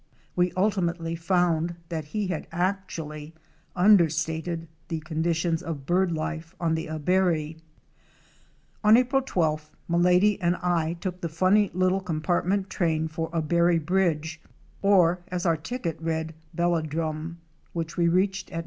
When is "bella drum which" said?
16.51-17.95